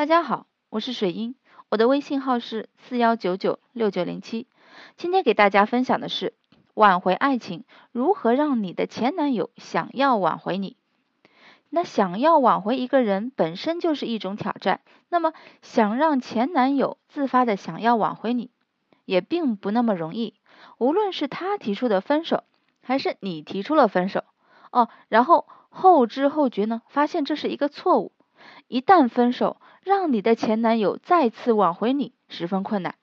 [0.00, 1.34] 大家好，我是水英，
[1.68, 4.46] 我的微信号是四幺九九六九零七。
[4.96, 6.32] 今天给大家分享的是
[6.72, 10.78] 挽回爱情，如何让你的前男友想要挽回你。
[11.68, 18.50] 那想要挽回一个人本身就是一种挑战，那么想让前男友自发的想要挽回你，
[19.04, 20.32] 也并不那么容易。
[20.78, 22.44] 无论是他提出的分手，
[22.82, 24.24] 还是你提出了分手，
[24.72, 28.12] 哦，然后后知后觉呢，发现这是一个错误。
[28.70, 32.94] 一旦分手，让你的前男友再次挽回你十分困难。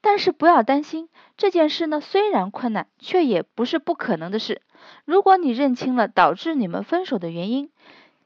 [0.00, 4.62] 但是不要担心，这件事呢虽然困难，却也不是不可能的事。
[5.04, 7.70] 如果你认清了导致你们分手的原因，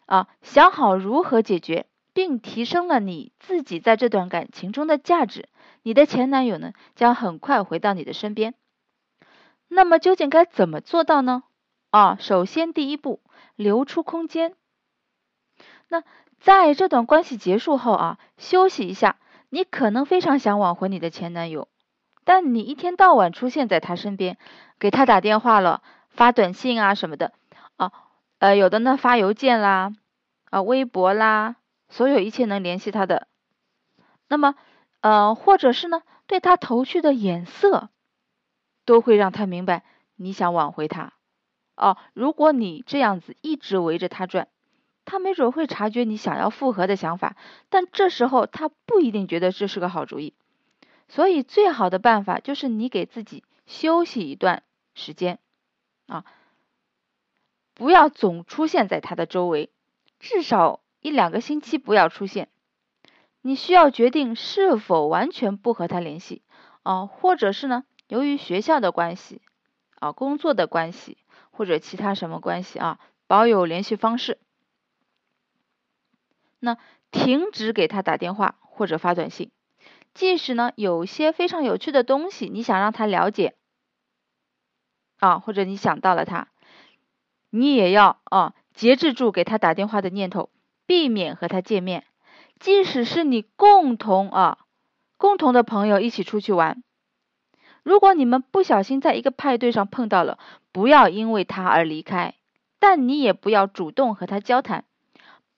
[0.06, 5.48] 啊，想好如何解决，并提升了你自己在这段感情中的价值，
[5.82, 8.54] 你的前男友呢将很快回到你的身边。
[9.66, 11.42] 那么究竟该怎么做到呢？
[11.90, 13.20] 啊，首先第一步，
[13.56, 14.54] 留出空间。
[15.88, 16.04] 那。
[16.44, 19.16] 在这段关系结束后啊，休息一下。
[19.48, 21.68] 你可能非常想挽回你的前男友，
[22.24, 24.36] 但你一天到晚出现在他身边，
[24.78, 27.32] 给他打电话了，发短信啊什么的
[27.76, 27.92] 啊，
[28.40, 29.92] 呃，有的呢发邮件啦，
[30.50, 31.56] 啊，微博啦，
[31.88, 33.28] 所有一切能联系他的，
[34.28, 34.54] 那么
[35.00, 37.88] 呃，或者是呢对他投去的眼色，
[38.84, 39.84] 都会让他明白
[40.16, 41.14] 你想挽回他。
[41.76, 44.48] 哦，如果你这样子一直围着他转。
[45.04, 47.36] 他没准会察觉你想要复合的想法，
[47.68, 50.34] 但这时候他不一定觉得这是个好主意。
[51.08, 54.62] 所以最好的办法就是你给自己休息一段
[54.94, 55.38] 时间
[56.06, 56.24] 啊，
[57.74, 59.70] 不要总出现在他的周围，
[60.18, 62.48] 至少一两个星期不要出现。
[63.42, 66.40] 你需要决定是否完全不和他联系
[66.82, 69.42] 啊，或者是呢，由于学校的关系
[70.00, 71.18] 啊、工作的关系
[71.50, 74.38] 或者其他什么关系啊，保有联系方式。
[76.64, 76.78] 那
[77.10, 79.50] 停止给他打电话或者发短信，
[80.14, 83.54] 即使呢有些非常有趣的东西，你想让他了解
[85.20, 86.48] 啊，或者你想到了他，
[87.50, 90.50] 你也要啊节制住给他打电话的念头，
[90.86, 92.04] 避免和他见面。
[92.58, 94.58] 即使是你共同啊
[95.18, 96.82] 共同的朋友一起出去玩，
[97.82, 100.38] 如果你们不小心在一个派对上碰到了，
[100.72, 102.34] 不要因为他而离开，
[102.78, 104.84] 但你也不要主动和他交谈。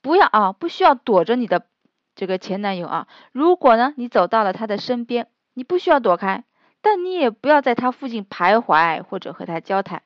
[0.06, 1.67] 不要啊，不需要躲着你的
[2.15, 3.09] 这个前男友啊。
[3.33, 6.44] 如果呢，你走到了他的身边，你不需要躲开，
[6.81, 10.05] 但你也不要在他附近徘徊或者和他交谈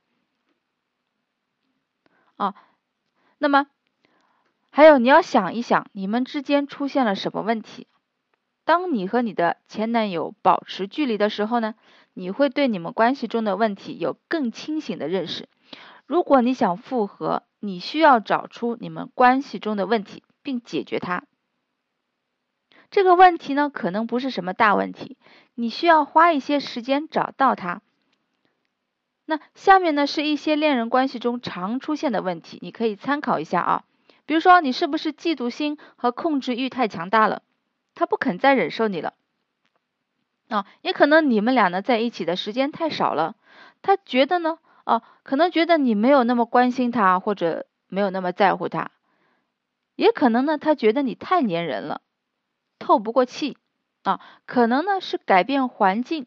[2.37, 2.55] 啊。
[3.37, 3.67] 那么
[4.71, 7.87] 还有，你要想一想，你们之间出现了什么问题？
[8.65, 11.75] 当你和你的前男友保持距离的时候呢，
[12.15, 15.47] 你会对你们关系中的问题有更清醒的认识。
[16.11, 21.23] 如果你想复合，你需要找出你们关系中的问题，并解决它。
[22.91, 25.17] 这个问题呢，可能不是什么大问题，
[25.55, 27.83] 你需要花一些时间找到它。
[29.25, 33.85] 那下面呢，是一些恋人关系中常出现的问题，你可以参考一下啊。
[34.27, 37.43] 比如说，你是不是嫉妒心和控制欲太强大了，
[37.95, 39.15] 他不肯再忍受你了？
[40.49, 43.37] 啊，也可能你们俩呢在一起的时间太少了，
[43.81, 44.59] 他觉得呢？
[44.91, 48.91] 哦，可能觉得你没有那么关心他，或者没有那么在乎他，
[49.95, 52.01] 也可能呢，他觉得你太粘人了，
[52.81, 53.57] 透不过气
[54.03, 54.21] 啊。
[54.47, 56.27] 可能呢是改变环境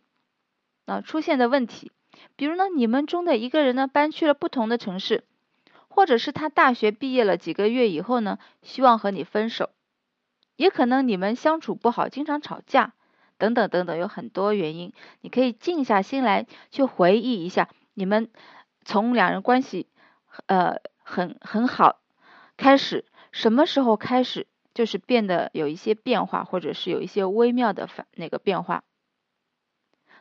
[0.85, 1.91] 啊出现的问题，
[2.37, 5.25] 比如呢你们中的一个人呢搬去了不同的城市，
[5.89, 9.71] 或者是他大学毕业了几个月以后呢希望和你分手，
[10.55, 12.93] 也可能你们相处不好，经常吵架，
[13.37, 17.67] 等等等等，有很多原因，你可以静下心来去回忆一下。
[17.93, 18.29] 你们
[18.83, 19.87] 从两人关系
[20.47, 21.99] 呃很很好
[22.57, 28.83] 开始，什么时候开始就是变得有一些变化，或者是有一些微妙的反那个变化？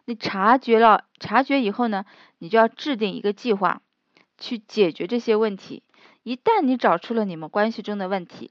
[0.04, 2.04] 你察觉了，察觉以后呢，
[2.38, 3.82] 你就要制定一个计划
[4.36, 5.84] 去解决这些问题。
[6.24, 8.50] 一旦你找出了你们关系中的问题，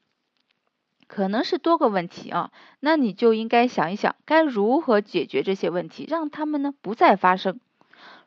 [1.08, 7.60] 可能是多个问题啊，那你就应该想一想该如何解决这些问题，让他们呢不再发生。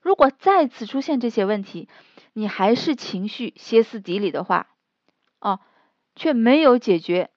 [0.05, 1.89] 如果再次出现这些问题，
[2.35, 4.69] 你还是情绪歇斯底里的话，
[5.39, 5.61] 啊，
[6.15, 7.31] 却没有解决，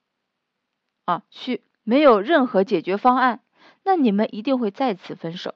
[1.05, 3.39] 啊，去没有任何解决方案，
[3.83, 5.55] 那你们一定会再次分手。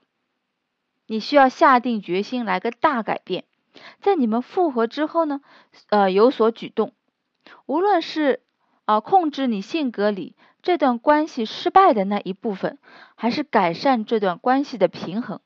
[1.05, 3.43] 你需要下定决心来个大改变，
[3.99, 5.41] 在你们复合之后呢，
[5.89, 6.93] 呃，有所举动，
[7.65, 8.41] 无论是
[8.85, 12.79] 啊控制你性格里这段关系失败的那一部分，
[13.15, 15.41] 还是改善这段关系的平衡。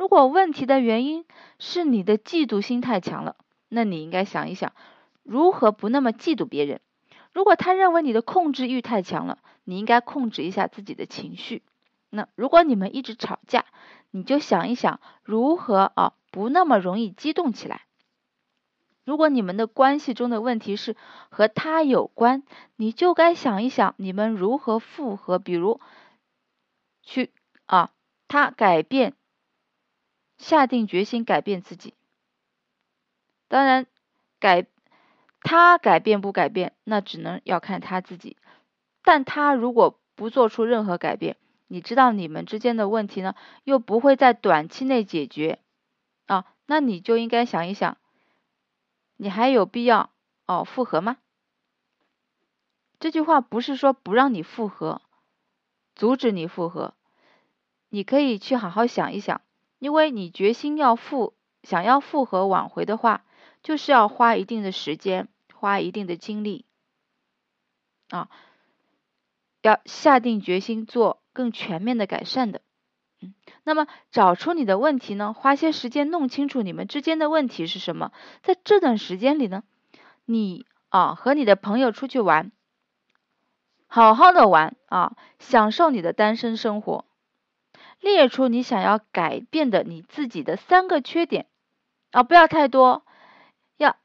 [0.00, 1.26] 如果问题的原因
[1.58, 3.36] 是你的嫉妒心太强了，
[3.68, 4.72] 那你应该想一想，
[5.22, 6.80] 如何不那么嫉妒别人？
[7.34, 11.62] 如果他认为你的控制欲太强了，你应该控制一下自己的情绪。
[12.08, 13.66] 那如果你们一直吵架，
[14.10, 17.82] 你就想一想如何啊不那么容易激动起来。
[19.04, 20.96] 如果你们的关系中的问题是
[21.28, 22.42] 和他有关，
[22.76, 25.78] 你就该想一想你们如何复合，比如
[27.02, 27.34] 去
[27.66, 27.90] 啊
[28.28, 29.12] 他改变，
[30.40, 31.92] 下定决心改变自己。
[33.46, 33.86] 当然
[34.38, 34.66] 改
[35.42, 38.36] 他改变不改变，那只能要看他自己。
[39.02, 41.36] 但他如果不做出任何改变，
[41.68, 43.34] 你知道你们之间的问题呢，
[43.64, 45.58] 又不会在短期内解决
[46.26, 47.98] 啊，那你就应该想一想，
[49.16, 50.10] 你还有必要
[50.46, 51.18] 哦复合吗？
[52.98, 55.02] 这句话不是说不让你复合，
[55.94, 56.94] 阻止你复合，
[57.88, 59.40] 你可以去好好想一想，
[59.80, 61.34] 因为你决心要复，
[61.64, 63.24] 想要复合挽回的话，
[63.64, 66.64] 就是要花一定的时间，花一定的精力
[68.10, 68.30] 啊，
[69.62, 71.20] 要下定决心做。
[71.32, 72.60] 更全面的改善的，
[73.20, 75.32] 嗯，那么找出你的问题呢？
[75.32, 78.10] 花些时间弄清楚你们之间的问题是什么。
[78.42, 79.62] 在这段时间里呢，
[80.24, 82.50] 你啊和你的朋友出去玩，
[83.86, 87.04] 好好的玩啊，享受你的单身生活，
[88.00, 91.46] 列出你想要改变的你自己的三个缺点
[92.10, 93.04] 啊，不要太多，
[93.76, 93.96] 要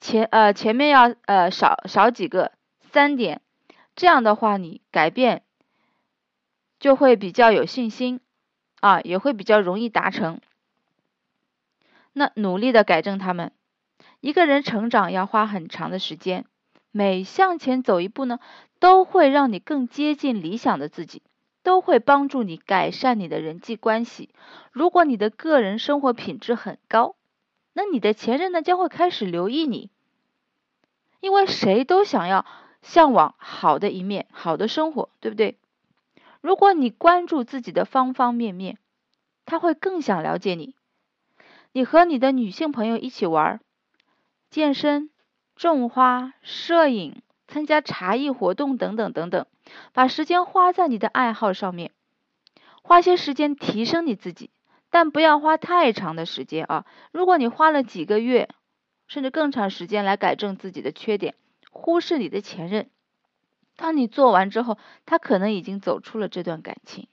[0.00, 3.40] 前呃前面要呃少少几个三点，
[3.94, 5.44] 这样的话你改变。
[6.80, 8.18] 就会比较有信心
[8.80, 10.40] 啊，也会比较容易达成。
[12.12, 13.52] 那努力的改正他们。
[14.18, 16.44] 一个人成长要花很长的时间，
[16.90, 18.40] 每向前走一步呢，
[18.80, 21.22] 都会让你更接近理想的自己，
[21.62, 24.30] 都会帮助你改善你的人际关系。
[24.72, 27.16] 如果你的个人生活品质很高，
[27.72, 29.90] 那你的前任呢将会开始留意你，
[31.20, 32.44] 因为谁都想要
[32.82, 35.58] 向往好的一面，好的生活，对不对？
[36.40, 38.78] 如果你关注自己的方方面面，
[39.44, 40.74] 他会更想了解你。
[41.72, 43.60] 你和你的女性朋友一起玩，
[44.50, 45.08] 健身、
[45.54, 47.22] 种花、摄影、
[47.52, 49.46] 参加茶艺活动等等等等，
[49.92, 51.90] 把时间花在你的爱好上面，
[52.82, 54.48] 花些时间提升你自己，
[54.88, 56.86] 但不要花太长的时间啊！
[57.12, 58.48] 如果你花了几个月，
[59.06, 61.34] 甚至更长时间来改正自己的缺点，
[61.70, 62.88] 忽视你的前任。
[63.76, 67.06] 当你做完之后，他可能已经走出了这段感情。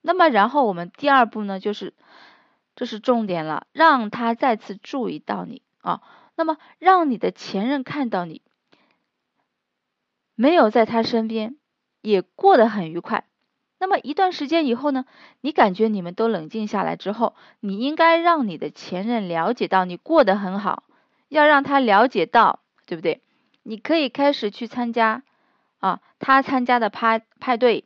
[0.00, 1.92] 那么，然后我们第二步呢，就是
[2.74, 6.00] 这是重点了，让他再次注意到你啊。
[6.34, 8.40] 那么，让你的前任看到你
[10.36, 11.56] 没有在他身边，
[12.02, 13.26] 也过得很愉快。
[13.78, 15.04] 那么一段时间以后呢，
[15.40, 20.84] 你感觉你们都冷静下来之后，你应该让你的前任了解到你过得很好，
[21.28, 23.22] 要让他了解到，对不对？
[23.62, 25.24] 你可以开始去参加
[25.78, 27.84] 啊，他参加的派派对，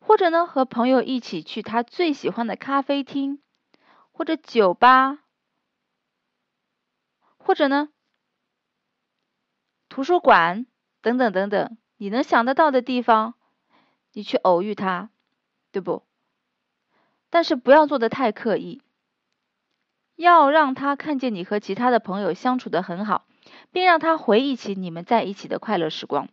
[0.00, 3.40] 或者呢和朋友一起去他最喜欢的咖啡厅，
[4.12, 5.18] 或者酒吧，
[7.38, 7.88] 或者呢
[9.88, 10.66] 图书馆
[11.02, 13.34] 等等等等，你能想得到的地方，
[14.12, 15.10] 你去偶遇他，
[15.72, 16.02] 对不？
[17.30, 18.82] 但是不要做的太刻意，
[20.14, 23.26] 要让他看见你和其他的朋友相处的很好。
[23.70, 26.28] 并让他回忆起你们在一起的快乐时光。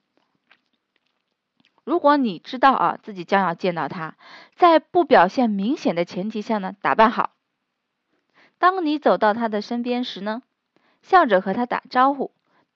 [1.84, 4.18] 如果你知道啊自己将要见到他，
[4.56, 7.36] 在不表现明显的前提下呢，打扮好。
[8.58, 10.42] 当你走到他的身边时呢，
[11.04, 12.32] 笑着和他打招呼，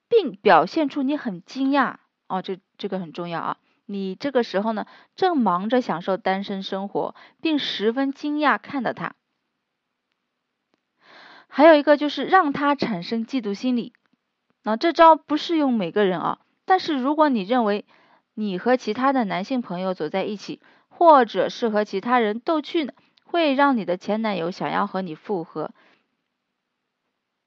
[0.09, 1.97] 并表现出你很惊讶
[2.27, 3.57] 哦，这这个很重要啊。
[3.85, 4.85] 你这个时候呢，
[5.15, 9.15] 正忙着享受单身生活，并十分惊讶看到他。
[11.47, 13.93] 还有一个就是让他产生嫉妒心理。
[14.63, 17.85] 那这招不适用每个人啊，但是如果你认为
[18.33, 22.91] 你和其他的男性朋友走在一起，或者是和其他人逗趣呢，
[23.23, 25.71] 会让你的前男友想要和你复合，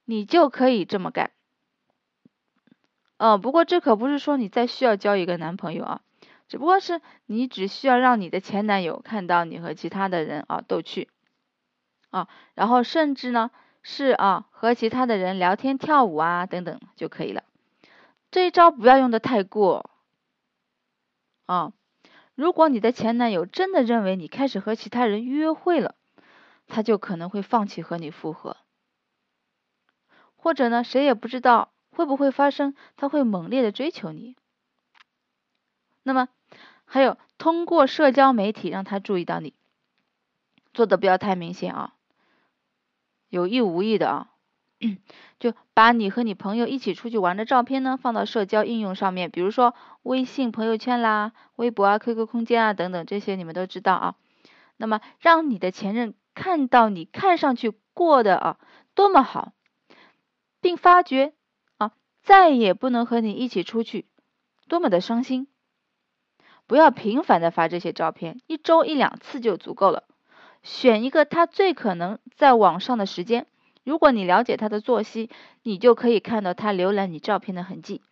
[0.07, 1.33] 你就可以这么干。
[3.21, 6.01] 嗯，不过这可不是说你再需要交一个男朋友啊，
[6.49, 11.11] 只不过是你只需要让你的前男友看到你和其他的人啊逗趣
[12.09, 13.51] 啊，然后甚至呢。
[13.83, 17.45] 是啊，和其他的人聊天、跳舞啊等等就可以了。
[18.31, 19.91] 这一招不要用的太过
[21.47, 21.73] 啊。
[22.35, 25.95] 如果你的前男友真的认为你开始和其他人约会了，
[26.69, 28.59] 他就可能会放弃和你复合。
[30.37, 34.37] 或者呢，谁也不知道会不会发生，他会猛烈的追求你。
[36.03, 36.29] 那么
[36.85, 39.55] 还有通过社交媒体让他注意到你，
[40.73, 41.95] 做的不要太明显啊。
[43.29, 44.29] 有意无意的啊，
[45.39, 54.17] 就把你和你朋友一起出去玩的照片呢，放到社交应用上面，比如说微信朋友圈啦、微博啊、QQ 空间啊等等，这些你们都知道啊。
[54.77, 58.59] 那么让你的前任看到你看上去过的啊
[58.95, 59.53] 多么好，
[60.61, 61.35] 并发觉
[62.23, 64.07] 再也不能和你一起出去，
[64.69, 65.49] 多么的伤心。
[66.67, 70.05] 不要频繁的发这些照片，一周一两次就足够了。
[70.63, 73.47] 选一个他最可能在网上的时间。
[73.83, 75.31] 如果你了解他的作息，
[75.63, 78.03] 你就可以看到他浏览你照片的痕迹。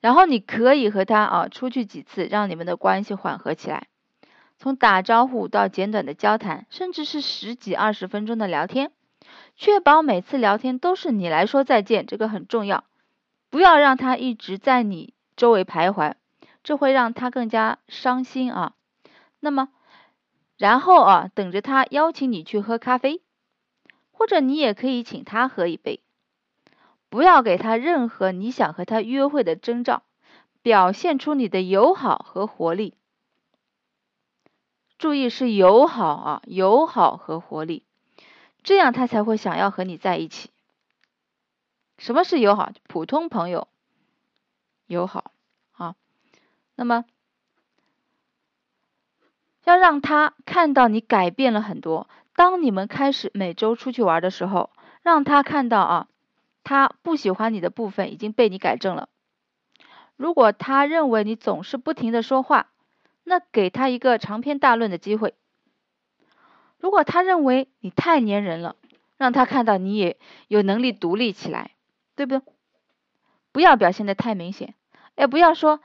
[0.00, 3.88] 然后你可以和他啊出去几次，让你们的关系缓和起来。
[4.58, 8.92] 从打招呼到简短的交谈，甚至是十几二十分钟的聊天，
[9.56, 12.84] 确保每次聊天都是你来说再见，这个很重要。
[13.50, 16.14] 不要让他一直在你周围徘徊，
[16.62, 18.74] 这会让他更加伤心啊。
[19.40, 19.68] 那么。
[20.58, 23.20] 然后啊，等着他邀请你去喝咖啡，
[24.12, 26.00] 或者你也可以请他喝一杯。
[27.08, 30.04] 不要给他任何你想和他约会的征兆，
[30.62, 32.94] 表现出你的友好和活力。
[34.98, 37.84] 注意是友好啊，友好和活力，
[38.62, 40.50] 这样他才会想要和你在一起。
[41.98, 42.72] 什么是友好？
[42.84, 43.68] 普通朋友
[44.86, 45.32] 友好
[45.72, 45.94] 啊。
[46.74, 47.04] 那么。
[49.64, 52.08] 要让他看到你改变了很多。
[52.34, 54.70] 当你们开始每周出去玩的时候，
[55.02, 56.08] 让他看到啊，
[56.64, 59.08] 他不喜欢你的部分已经被你改正了。
[60.16, 62.72] 如果他认为你总是不停的说话，
[63.22, 65.34] 那给他一个长篇大论的机会。
[66.82, 68.74] 如果他认为你太粘人了，
[69.16, 71.70] 让他看到你也有能力独立起来，
[72.16, 72.42] 对不对？
[73.52, 74.74] 不要表现的太明显，
[75.14, 75.78] 哎，不要说，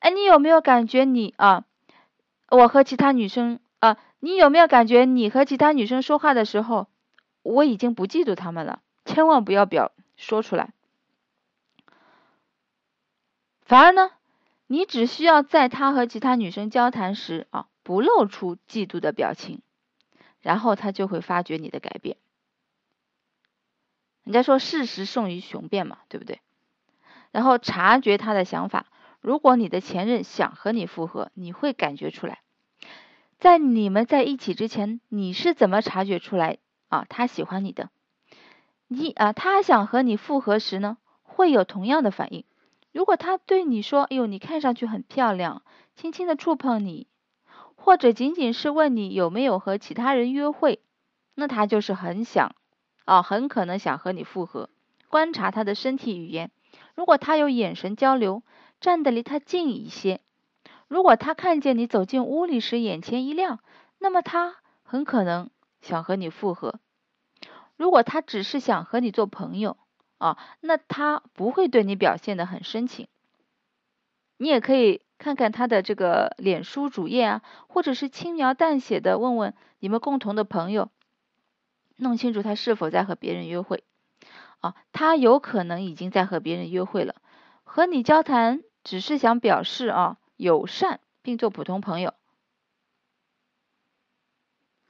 [0.00, 1.64] 哎，你有没有感觉你啊？
[2.50, 6.86] 我和其他女生啊，你有没有感觉你和其他女生说话的时候，
[7.42, 8.82] 我已经不嫉妒她们了？
[9.06, 10.74] 千万不要表说出来。
[13.62, 14.10] 反而呢，
[14.66, 19.62] 你只需要在他和其他女生交谈时啊，不露出嫉妒的表情，
[20.42, 22.18] 然后他就会发觉你的改变。
[24.24, 26.40] 人家说事实胜于雄辩嘛，对不对？
[27.30, 28.86] 然后察觉他的想法。
[29.20, 32.40] 如果你的前任想和你复合，你会感觉出来。
[33.38, 36.58] 在你们在一起之前，你是怎么察觉出来
[36.88, 37.06] 啊？
[37.08, 37.90] 他喜欢你的，
[38.88, 42.44] 你啊，他想和你复合时呢，会有同样的反应。
[42.92, 45.62] 如果他对你说：“哎呦，你看上去很漂亮”，
[45.96, 47.06] 轻轻的触碰你，
[47.82, 50.80] 或者仅仅是问你有没有和其他人约会，
[51.34, 52.54] 那他就是很想
[53.04, 54.70] 啊，很可能想和你复合。
[55.08, 56.50] 观察他的身体语言，
[56.94, 58.42] 如果他有眼神交流。
[58.82, 60.20] 站得离他近一些。
[60.88, 63.60] 如果他看见你走进屋里时眼前一亮，
[64.00, 66.80] 那么他很可能想和你复合。
[67.76, 69.76] 如果他只是想和你做朋友
[70.18, 73.06] 啊，那他不会对你表现的很深情。
[74.36, 80.90] 你也可以看看他的这个脸书主页啊，或者是轻描淡写的问问你们共同的朋友，
[81.94, 83.84] 弄清楚他是否在和别人约会
[84.58, 84.74] 啊。
[84.90, 87.14] 他有可能已经在和别人约会了，
[87.62, 88.64] 和你交谈。
[88.82, 92.14] 只是想表示啊友善，并做普通朋友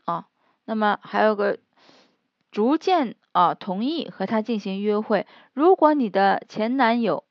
[0.06, 0.28] 啊。
[0.64, 1.58] 那么还有个
[2.50, 5.26] 逐渐啊同意和他进行约会。
[5.52, 7.24] 如果你的前男友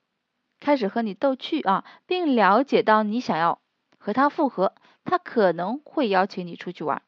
[0.61, 3.59] 开始和你逗趣啊，并了解到你想要
[3.97, 7.01] 和他复合，他可能会邀请你出去玩。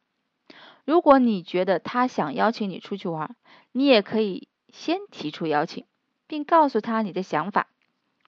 [0.84, 3.34] 如果你觉得他想邀请你出去玩，
[3.72, 5.86] 你也可以先提出邀请，
[6.26, 7.68] 并告诉他你的想法。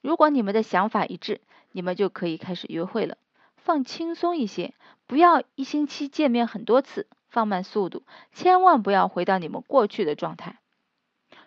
[0.01, 1.41] 如果你们的想法一致，
[1.73, 3.19] 你们就可以开始约会了。
[3.57, 4.75] 放轻松一些，
[5.09, 10.61] 不要一星期见面很多次，放慢速度，千万不要回到你们过去的状态。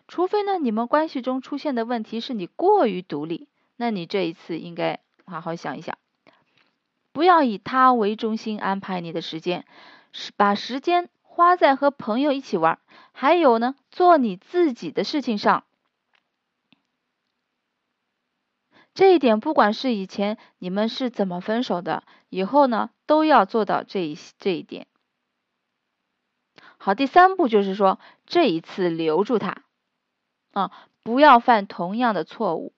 [0.10, 3.48] 除非呢，你们关系中出现的问题是你过于独立，
[3.82, 5.98] 那你这一次应该好好想一想，
[7.14, 9.66] 不要以他为中心安排你的时间，
[10.12, 12.78] 是把时间花在和朋友一起玩，
[13.14, 15.64] 还有呢，做你自己的事情上。
[18.94, 24.88] 这一点，不管是以前你们是怎么分手的，以后呢都要做到这一这一点。
[26.78, 29.64] 好，第三步就是说，这一次留住他，
[30.52, 32.74] 啊，不要犯同样的错误。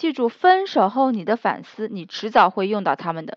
[0.00, 3.36] 记住，分手后你的反思，你迟早会用到他们的。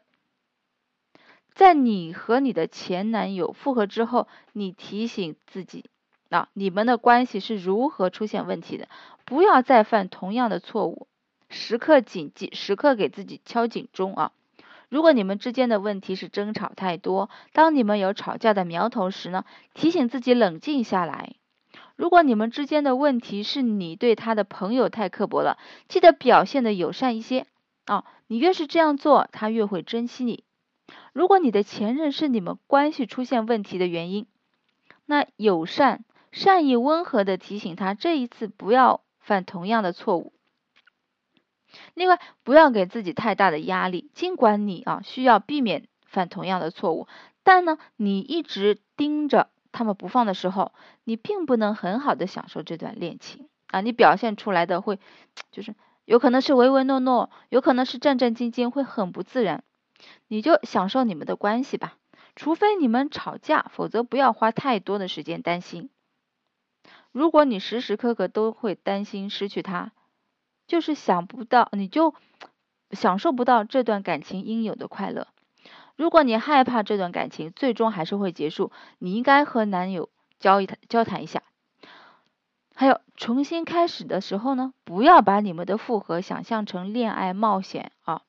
[1.53, 5.84] 在你和你的前男友复合之后，你提醒自己，
[6.29, 8.88] 啊，你们的关系是如何出现问题的，
[9.25, 11.08] 不要再犯同样的错误。
[11.50, 14.32] 时刻谨记，时刻给自己敲警钟啊！
[14.88, 19.43] 如果你们之间的问题是争吵太多，当你们有吵架的苗头时呢，
[19.74, 21.34] 提醒自己冷静下来，
[21.95, 25.57] 如果你们之间的问题是你对他的朋友太刻薄了，
[25.88, 27.45] 记得表现的友善一些
[27.85, 28.05] 啊。
[28.27, 30.43] 你越是这样做，他越会珍惜你。
[31.13, 34.25] 如果你的前任是你们关系出现问题的原因，
[35.05, 40.33] 那友善、善意、温和的提醒他，这一次不要犯同样的错误。
[41.93, 44.09] 另外，不要给自己太大的压力。
[44.13, 47.07] 尽管你啊需要避免犯同样的错误，
[47.43, 50.72] 但呢，你一直盯着他们不放的时候，
[51.03, 53.82] 你并不能很好的享受这段恋情啊。
[53.82, 55.00] 你表现出来的会，
[55.51, 55.75] 就是
[56.06, 59.65] 有可能是唯唯诺诺，有可能是战战兢兢，会很不自然。
[60.27, 61.98] 你就享受你们的关系吧，
[62.36, 65.89] 除非你们吵架，否则不要花太多的时间担心。
[67.12, 69.92] 如果你时时刻刻都会担心失去他，
[70.68, 72.15] 就是想不到，你就
[72.92, 75.27] 享受不到这段感情应有的快乐。
[75.95, 80.09] 如果你害怕这段感情最终还是会结束，你应该和男友
[80.39, 81.43] 交一谈交谈一下。
[82.75, 88.23] 还有重新开始的时候呢，不要把你们的复合想象成恋爱冒险啊。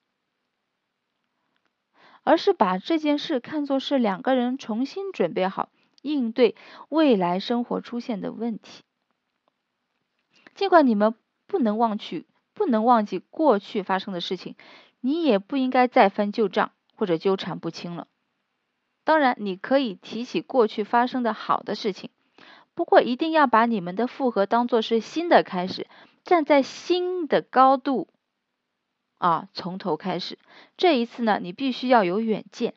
[2.23, 5.68] 而是把这件事看作是两个人重新准备好
[6.00, 6.56] 应对
[6.88, 8.83] 未来生活出现的问题。
[10.54, 11.14] 尽管你们
[11.47, 14.56] 不能忘去、不能忘记过去发生的事情，
[15.00, 18.09] 你也不应该再翻旧账或者纠缠不清了。
[19.05, 22.11] 当然，你可以提起过去发生的好的事情，
[22.75, 25.87] 不过一定要把你们的复合当做是新的开始，
[26.25, 28.09] 站在新的高度。
[29.19, 30.39] 啊，从头开始。
[30.77, 32.75] 这一次呢，你必须要有远见。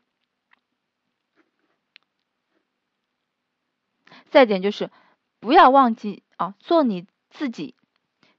[4.30, 4.92] 再点就是，
[5.40, 7.76] 不要忘记啊，做你自己，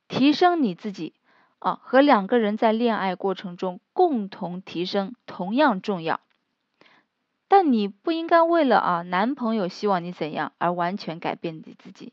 [0.06, 1.14] 提升你自己
[1.58, 6.20] 啊，和两个人在恋爱过程中共同提升同样重要。
[7.48, 12.12] 但你不应该为了啊男朋友希望你怎样而完全改变你自己。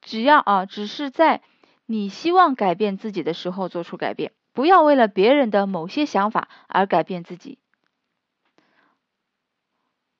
[0.00, 1.42] 只要啊，只是在
[1.84, 4.32] 你希望改变自己的时候做出改变。
[4.52, 7.58] 不要为了别人的某些想法而改变自己，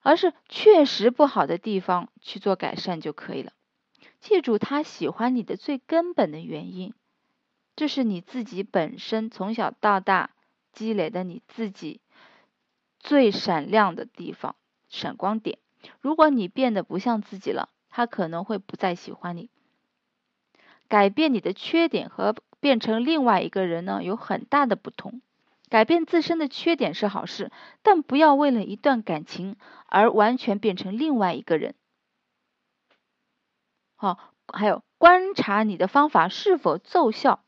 [0.00, 3.52] 而是确实不好的地方去做改善就可以了。
[4.20, 6.94] 记住他喜欢你的最根本的原因，
[7.78, 10.30] 这是你自己本身从小到大
[10.72, 12.00] 积累的你自己
[12.98, 14.56] 最闪亮的地方、
[14.88, 15.60] 闪光点。
[16.00, 19.48] 如果你变得不像自己了，他可能会不再喜欢你。
[20.88, 22.34] 改变你的缺点和。
[22.60, 25.22] 变成另外一个人呢，有很大的不同。
[25.68, 29.54] 改变自身的缺点是好事，但不要为了一段感情
[29.86, 31.76] 而完全变成另外一个人。
[33.94, 37.44] 好，还有观察你的方法是否奏效。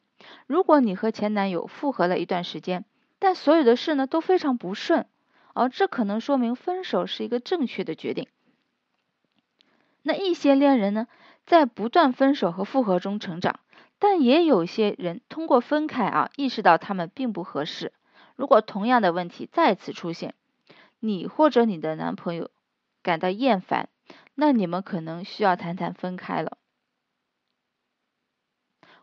[0.51, 2.85] 如果你和前男友复合了一段时间，
[3.21, 5.07] 但所有的事呢都非常不顺，
[5.55, 8.27] 而这可能说明分手是一个正确的决定。
[10.03, 11.07] 那一些恋人呢，
[11.47, 13.61] 在不断分手和复合中成长。
[14.01, 17.93] 但也有些人通过分开啊，意识到他们并不合适。
[18.35, 20.35] 如果同样的问题再次出现，
[20.99, 22.51] 你或者你的男朋友
[23.05, 23.89] 感到厌烦，
[24.35, 26.59] 那你们可能需要谈谈分开了，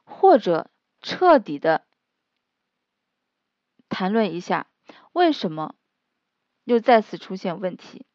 [0.03, 0.69] 或者
[1.01, 1.85] 彻底的
[3.89, 4.67] 谈论一下
[5.13, 5.75] 为什么
[6.63, 8.05] 又再次出现问题。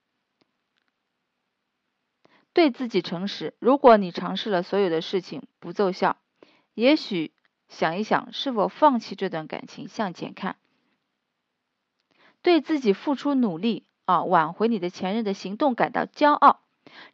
[2.53, 6.19] 对自己诚实，如果你尝试了所有的事情不奏效。
[6.75, 7.33] 也许
[7.69, 10.57] 想一想，是否放弃这段感情，向前看，
[12.43, 16.61] 对自己付出努力啊，挽回你的前任的行动感到骄傲。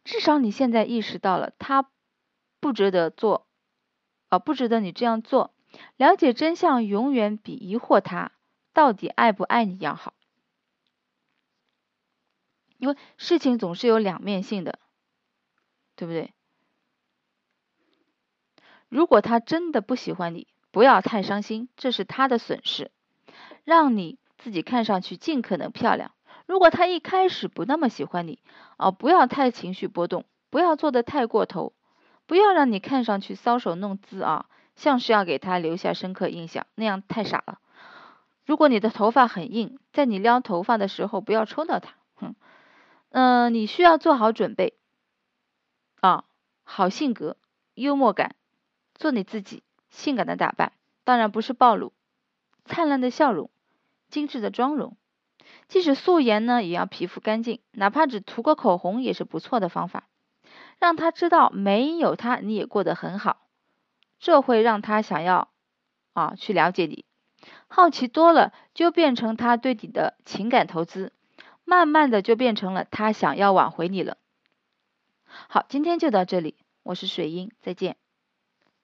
[0.03, 1.89] 至少你现在意识到了他
[2.59, 3.47] 不值得做
[4.27, 5.53] 啊，不值得你这样做。
[5.97, 8.31] 了解真相永远比疑惑他
[8.73, 10.13] 到底爱不爱你要好，
[12.77, 14.79] 因为事情总是有两面性的，
[15.95, 16.33] 对不对？
[18.87, 22.91] 如果他真的不喜欢你，不要太伤心，这是他的损失。
[23.63, 26.11] 让你自己看上去尽可能漂亮。
[26.47, 28.39] 如果他一开始不那么喜欢你，
[28.77, 31.73] 哦，不要太情绪波动，不要做的太过头，
[32.25, 34.47] 不要让你看上去搔首弄姿啊，
[34.79, 37.59] 像是要给他留下深刻印象，那样太傻了。
[38.45, 42.33] 如果你的头发很硬，在你撩头发的时候不要抽到他，哼，
[43.09, 44.77] 嗯，你需要做好准备
[45.99, 46.23] 啊，
[46.63, 47.35] 好性格，
[47.73, 48.35] 幽默感。
[48.95, 50.71] 做你自己，性感的打扮，
[51.03, 51.91] 当然不是暴露，
[52.63, 53.49] 灿烂的笑容，
[54.07, 54.95] 精致的妆容，
[55.67, 60.05] 即使素颜呢，也要皮肤干净，哪怕只涂个口红也是不错的方法。
[60.79, 63.41] 让他知道没有他你也过得很好，
[64.19, 65.49] 这会让他想要
[66.13, 67.05] 啊去了解你。
[67.67, 71.13] 好奇多了，就变成他对你的情感投资，
[71.63, 74.17] 慢慢的就变成了他想要挽回你了。
[75.23, 76.57] 好，今天就到这里。
[76.83, 77.97] 我是水英，再见。